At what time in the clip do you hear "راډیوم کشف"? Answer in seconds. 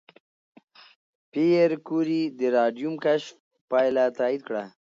2.57-3.35